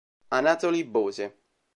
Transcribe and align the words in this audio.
Anatoly 0.37 0.81
Bose 0.81 1.25